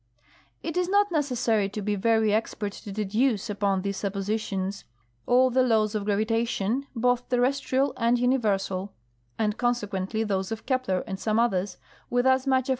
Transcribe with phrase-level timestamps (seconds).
[0.63, 4.83] It is not necessary to be very expert to deduce upon these Suppositions
[5.27, 8.93] all the laws of gravitation, both terrestrial and universal
[9.37, 11.77] (and consequently those of Kepler and some others),
[12.09, 12.69] with as much of 160 THE THEORY OF GRAVITATION.